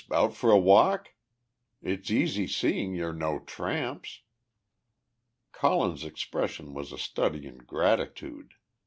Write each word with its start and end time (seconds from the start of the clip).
out 0.11 0.33
for 0.35 0.49
a 0.49 0.57
walk? 0.57 1.13
It's 1.83 2.09
easy 2.09 2.47
seeing 2.47 2.95
you're 2.95 3.13
no 3.13 3.37
tramps." 3.37 4.21
Colin's 5.51 6.03
expression 6.03 6.73
was 6.73 6.91
a 6.91 6.97
study 6.97 7.45
in 7.45 7.59
gratitude. 7.59 8.55